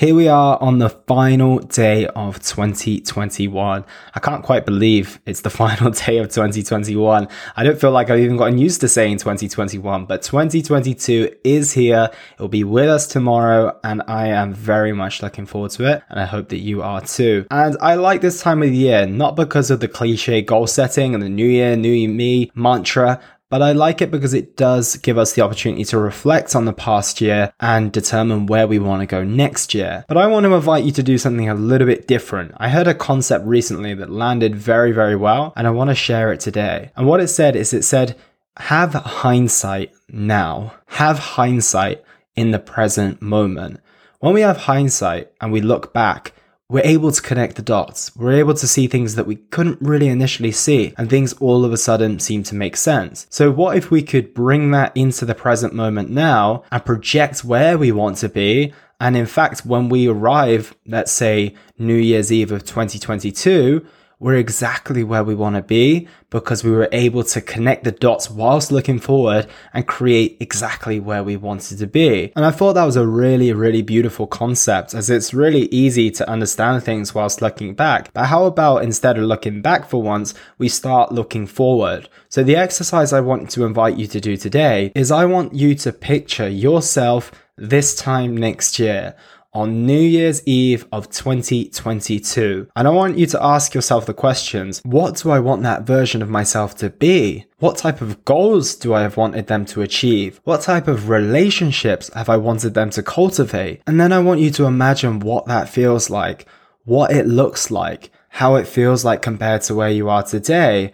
Here 0.00 0.14
we 0.14 0.28
are 0.28 0.56
on 0.62 0.78
the 0.78 0.88
final 0.88 1.58
day 1.58 2.06
of 2.06 2.40
2021. 2.40 3.84
I 4.14 4.20
can't 4.20 4.42
quite 4.42 4.64
believe 4.64 5.20
it's 5.26 5.42
the 5.42 5.50
final 5.60 5.90
day 5.90 6.16
of 6.16 6.30
2021. 6.30 7.28
I 7.54 7.62
don't 7.62 7.78
feel 7.78 7.90
like 7.90 8.08
I've 8.08 8.20
even 8.20 8.38
gotten 8.38 8.56
used 8.56 8.80
to 8.80 8.88
saying 8.88 9.18
2021, 9.18 10.06
but 10.06 10.22
2022 10.22 11.36
is 11.44 11.72
here. 11.72 12.08
It 12.32 12.40
will 12.40 12.48
be 12.48 12.64
with 12.64 12.88
us 12.88 13.06
tomorrow, 13.08 13.78
and 13.84 14.02
I 14.08 14.28
am 14.28 14.54
very 14.54 14.94
much 14.94 15.22
looking 15.22 15.44
forward 15.44 15.72
to 15.72 15.92
it. 15.92 16.02
And 16.08 16.18
I 16.18 16.24
hope 16.24 16.48
that 16.48 16.60
you 16.60 16.80
are 16.80 17.02
too. 17.02 17.44
And 17.50 17.76
I 17.82 17.96
like 17.96 18.22
this 18.22 18.40
time 18.40 18.62
of 18.62 18.72
year, 18.72 19.04
not 19.04 19.36
because 19.36 19.70
of 19.70 19.80
the 19.80 19.88
cliche 19.88 20.40
goal 20.40 20.66
setting 20.66 21.12
and 21.12 21.22
the 21.22 21.28
new 21.28 21.46
year, 21.46 21.76
new 21.76 22.08
me 22.08 22.50
mantra, 22.54 23.20
but 23.50 23.60
I 23.60 23.72
like 23.72 24.00
it 24.00 24.10
because 24.10 24.32
it 24.32 24.56
does 24.56 24.96
give 24.96 25.18
us 25.18 25.34
the 25.34 25.42
opportunity 25.42 25.84
to 25.86 25.98
reflect 25.98 26.56
on 26.56 26.64
the 26.64 26.72
past 26.72 27.20
year 27.20 27.52
and 27.60 27.92
determine 27.92 28.46
where 28.46 28.66
we 28.66 28.78
want 28.78 29.02
to 29.02 29.06
go 29.06 29.24
next 29.24 29.74
year. 29.74 30.04
But 30.08 30.16
I 30.16 30.28
want 30.28 30.44
to 30.46 30.54
invite 30.54 30.84
you 30.84 30.92
to 30.92 31.02
do 31.02 31.18
something 31.18 31.48
a 31.48 31.54
little 31.54 31.86
bit 31.86 32.08
different. 32.08 32.52
I 32.56 32.68
heard 32.68 32.86
a 32.86 32.94
concept 32.94 33.44
recently 33.44 33.92
that 33.94 34.08
landed 34.08 34.54
very, 34.54 34.92
very 34.92 35.16
well, 35.16 35.52
and 35.56 35.66
I 35.66 35.70
want 35.70 35.90
to 35.90 35.94
share 35.94 36.32
it 36.32 36.40
today. 36.40 36.92
And 36.96 37.06
what 37.06 37.20
it 37.20 37.28
said 37.28 37.56
is 37.56 37.74
it 37.74 37.82
said, 37.82 38.16
have 38.56 38.94
hindsight 38.94 39.92
now. 40.08 40.74
Have 40.86 41.18
hindsight 41.18 42.04
in 42.36 42.52
the 42.52 42.58
present 42.58 43.20
moment. 43.20 43.80
When 44.20 44.34
we 44.34 44.42
have 44.42 44.58
hindsight 44.58 45.32
and 45.40 45.50
we 45.50 45.60
look 45.60 45.92
back, 45.92 46.32
we're 46.70 46.86
able 46.86 47.10
to 47.10 47.20
connect 47.20 47.56
the 47.56 47.62
dots. 47.62 48.14
We're 48.16 48.38
able 48.38 48.54
to 48.54 48.68
see 48.68 48.86
things 48.86 49.16
that 49.16 49.26
we 49.26 49.36
couldn't 49.36 49.82
really 49.82 50.06
initially 50.06 50.52
see, 50.52 50.94
and 50.96 51.10
things 51.10 51.32
all 51.34 51.64
of 51.64 51.72
a 51.72 51.76
sudden 51.76 52.20
seem 52.20 52.44
to 52.44 52.54
make 52.54 52.76
sense. 52.76 53.26
So, 53.28 53.50
what 53.50 53.76
if 53.76 53.90
we 53.90 54.02
could 54.02 54.32
bring 54.32 54.70
that 54.70 54.96
into 54.96 55.24
the 55.24 55.34
present 55.34 55.74
moment 55.74 56.10
now 56.10 56.62
and 56.70 56.84
project 56.84 57.44
where 57.44 57.76
we 57.76 57.90
want 57.90 58.18
to 58.18 58.28
be? 58.28 58.72
And 59.00 59.16
in 59.16 59.26
fact, 59.26 59.66
when 59.66 59.88
we 59.88 60.06
arrive, 60.06 60.74
let's 60.86 61.10
say 61.10 61.54
New 61.78 61.96
Year's 61.96 62.30
Eve 62.30 62.52
of 62.52 62.64
2022, 62.64 63.84
we're 64.20 64.36
exactly 64.36 65.02
where 65.02 65.24
we 65.24 65.34
want 65.34 65.56
to 65.56 65.62
be 65.62 66.06
because 66.28 66.62
we 66.62 66.70
were 66.70 66.88
able 66.92 67.24
to 67.24 67.40
connect 67.40 67.84
the 67.84 67.90
dots 67.90 68.30
whilst 68.30 68.70
looking 68.70 69.00
forward 69.00 69.46
and 69.72 69.88
create 69.88 70.36
exactly 70.40 71.00
where 71.00 71.24
we 71.24 71.36
wanted 71.36 71.78
to 71.78 71.86
be. 71.86 72.30
And 72.36 72.44
I 72.44 72.50
thought 72.50 72.74
that 72.74 72.84
was 72.84 72.96
a 72.96 73.06
really, 73.06 73.52
really 73.54 73.80
beautiful 73.80 74.26
concept 74.26 74.94
as 74.94 75.08
it's 75.08 75.32
really 75.32 75.62
easy 75.68 76.10
to 76.12 76.28
understand 76.28 76.84
things 76.84 77.14
whilst 77.14 77.40
looking 77.40 77.74
back. 77.74 78.12
But 78.12 78.26
how 78.26 78.44
about 78.44 78.84
instead 78.84 79.16
of 79.16 79.24
looking 79.24 79.62
back 79.62 79.88
for 79.88 80.02
once, 80.02 80.34
we 80.58 80.68
start 80.68 81.12
looking 81.12 81.46
forward? 81.46 82.08
So 82.28 82.44
the 82.44 82.56
exercise 82.56 83.14
I 83.14 83.20
want 83.20 83.50
to 83.52 83.64
invite 83.64 83.96
you 83.96 84.06
to 84.06 84.20
do 84.20 84.36
today 84.36 84.92
is 84.94 85.10
I 85.10 85.24
want 85.24 85.54
you 85.54 85.74
to 85.76 85.92
picture 85.92 86.48
yourself 86.48 87.32
this 87.56 87.94
time 87.94 88.36
next 88.36 88.78
year 88.78 89.14
on 89.52 89.84
New 89.84 90.00
Year's 90.00 90.46
Eve 90.46 90.86
of 90.92 91.10
2022. 91.10 92.68
And 92.76 92.86
I 92.86 92.90
want 92.90 93.18
you 93.18 93.26
to 93.26 93.42
ask 93.42 93.74
yourself 93.74 94.06
the 94.06 94.14
questions 94.14 94.80
what 94.84 95.16
do 95.16 95.30
I 95.30 95.40
want 95.40 95.62
that 95.62 95.82
version 95.82 96.22
of 96.22 96.30
myself 96.30 96.76
to 96.76 96.90
be? 96.90 97.46
What 97.58 97.76
type 97.76 98.00
of 98.00 98.24
goals 98.24 98.74
do 98.76 98.94
I 98.94 99.02
have 99.02 99.16
wanted 99.16 99.48
them 99.48 99.64
to 99.66 99.82
achieve? 99.82 100.40
What 100.44 100.62
type 100.62 100.86
of 100.86 101.08
relationships 101.08 102.10
have 102.14 102.28
I 102.28 102.36
wanted 102.36 102.74
them 102.74 102.90
to 102.90 103.02
cultivate? 103.02 103.82
And 103.86 104.00
then 104.00 104.12
I 104.12 104.20
want 104.20 104.40
you 104.40 104.50
to 104.52 104.66
imagine 104.66 105.20
what 105.20 105.46
that 105.46 105.68
feels 105.68 106.10
like, 106.10 106.46
what 106.84 107.10
it 107.10 107.26
looks 107.26 107.70
like, 107.70 108.10
how 108.28 108.54
it 108.54 108.68
feels 108.68 109.04
like 109.04 109.22
compared 109.22 109.62
to 109.62 109.74
where 109.74 109.90
you 109.90 110.08
are 110.08 110.22
today. 110.22 110.92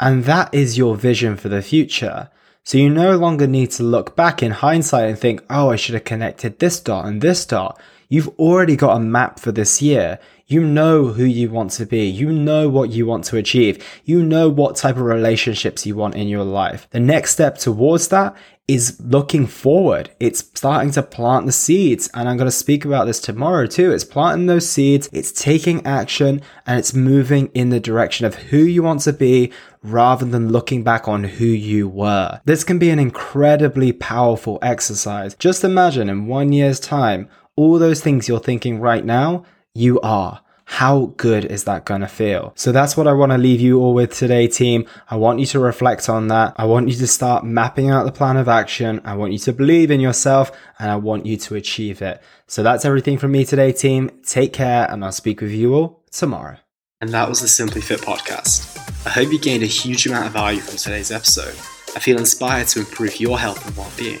And 0.00 0.24
that 0.24 0.52
is 0.54 0.78
your 0.78 0.96
vision 0.96 1.36
for 1.36 1.48
the 1.48 1.62
future. 1.62 2.30
So 2.64 2.76
you 2.76 2.90
no 2.90 3.16
longer 3.16 3.46
need 3.46 3.70
to 3.72 3.82
look 3.82 4.14
back 4.14 4.42
in 4.42 4.52
hindsight 4.52 5.08
and 5.08 5.18
think, 5.18 5.42
oh, 5.48 5.70
I 5.70 5.76
should 5.76 5.94
have 5.94 6.04
connected 6.04 6.58
this 6.58 6.80
dot 6.80 7.06
and 7.06 7.22
this 7.22 7.46
dot. 7.46 7.80
You've 8.08 8.28
already 8.38 8.74
got 8.74 8.96
a 8.96 9.00
map 9.00 9.38
for 9.38 9.52
this 9.52 9.82
year. 9.82 10.18
You 10.46 10.64
know 10.64 11.08
who 11.08 11.24
you 11.24 11.50
want 11.50 11.72
to 11.72 11.84
be. 11.84 12.06
You 12.06 12.32
know 12.32 12.66
what 12.68 12.88
you 12.88 13.04
want 13.04 13.24
to 13.24 13.36
achieve. 13.36 13.86
You 14.04 14.22
know 14.22 14.48
what 14.48 14.76
type 14.76 14.96
of 14.96 15.02
relationships 15.02 15.84
you 15.84 15.94
want 15.94 16.14
in 16.14 16.26
your 16.26 16.44
life. 16.44 16.88
The 16.88 17.00
next 17.00 17.32
step 17.32 17.58
towards 17.58 18.08
that 18.08 18.34
is 18.66 18.98
looking 19.00 19.46
forward. 19.46 20.10
It's 20.20 20.40
starting 20.54 20.90
to 20.92 21.02
plant 21.02 21.44
the 21.44 21.52
seeds. 21.52 22.08
And 22.14 22.28
I'm 22.28 22.38
going 22.38 22.46
to 22.46 22.52
speak 22.52 22.86
about 22.86 23.06
this 23.06 23.20
tomorrow 23.20 23.66
too. 23.66 23.92
It's 23.92 24.04
planting 24.04 24.46
those 24.46 24.68
seeds, 24.68 25.10
it's 25.12 25.32
taking 25.32 25.84
action, 25.86 26.40
and 26.66 26.78
it's 26.78 26.94
moving 26.94 27.50
in 27.54 27.68
the 27.68 27.80
direction 27.80 28.24
of 28.24 28.34
who 28.36 28.58
you 28.58 28.82
want 28.82 29.02
to 29.02 29.12
be 29.12 29.52
rather 29.82 30.24
than 30.24 30.50
looking 30.50 30.82
back 30.82 31.08
on 31.08 31.24
who 31.24 31.46
you 31.46 31.88
were. 31.88 32.40
This 32.46 32.64
can 32.64 32.78
be 32.78 32.88
an 32.88 32.98
incredibly 32.98 33.92
powerful 33.92 34.58
exercise. 34.62 35.34
Just 35.34 35.62
imagine 35.62 36.08
in 36.08 36.26
one 36.26 36.52
year's 36.52 36.80
time, 36.80 37.28
all 37.58 37.80
those 37.80 38.00
things 38.00 38.28
you're 38.28 38.38
thinking 38.38 38.78
right 38.78 39.04
now, 39.04 39.44
you 39.74 40.00
are. 40.00 40.40
How 40.64 41.12
good 41.16 41.44
is 41.44 41.64
that 41.64 41.84
going 41.86 42.02
to 42.02 42.06
feel? 42.06 42.52
So 42.54 42.70
that's 42.70 42.96
what 42.96 43.08
I 43.08 43.12
want 43.14 43.32
to 43.32 43.38
leave 43.38 43.60
you 43.60 43.80
all 43.80 43.94
with 43.94 44.14
today, 44.14 44.46
team. 44.46 44.86
I 45.10 45.16
want 45.16 45.40
you 45.40 45.46
to 45.46 45.58
reflect 45.58 46.08
on 46.08 46.28
that. 46.28 46.54
I 46.56 46.66
want 46.66 46.88
you 46.88 46.94
to 46.94 47.06
start 47.08 47.44
mapping 47.44 47.90
out 47.90 48.04
the 48.04 48.12
plan 48.12 48.36
of 48.36 48.46
action. 48.48 49.00
I 49.04 49.16
want 49.16 49.32
you 49.32 49.40
to 49.40 49.52
believe 49.52 49.90
in 49.90 49.98
yourself 49.98 50.52
and 50.78 50.88
I 50.88 50.96
want 50.96 51.26
you 51.26 51.36
to 51.38 51.56
achieve 51.56 52.00
it. 52.00 52.22
So 52.46 52.62
that's 52.62 52.84
everything 52.84 53.18
from 53.18 53.32
me 53.32 53.44
today, 53.44 53.72
team. 53.72 54.10
Take 54.24 54.52
care 54.52 54.88
and 54.88 55.04
I'll 55.04 55.10
speak 55.10 55.40
with 55.40 55.50
you 55.50 55.74
all 55.74 56.04
tomorrow. 56.12 56.58
And 57.00 57.10
that 57.10 57.28
was 57.28 57.40
the 57.40 57.48
Simply 57.48 57.80
Fit 57.80 58.00
podcast. 58.00 58.78
I 59.04 59.10
hope 59.10 59.32
you 59.32 59.40
gained 59.40 59.64
a 59.64 59.66
huge 59.66 60.06
amount 60.06 60.26
of 60.26 60.32
value 60.32 60.60
from 60.60 60.76
today's 60.76 61.10
episode. 61.10 61.56
I 61.96 61.98
feel 61.98 62.18
inspired 62.18 62.68
to 62.68 62.80
improve 62.80 63.18
your 63.18 63.38
health 63.38 63.66
and 63.66 63.76
well 63.76 63.90
being. 63.96 64.20